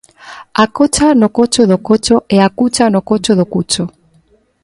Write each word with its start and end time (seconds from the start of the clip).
A 0.63 0.65
cocha 0.77 1.07
no 1.19 1.27
cocho 1.37 1.63
do 1.71 1.77
cocho 1.87 2.15
e 2.35 2.37
a 2.47 2.49
cucha 2.59 2.85
no 2.93 3.01
cocho 3.09 3.31
do 3.39 3.45
cucho 3.53 3.83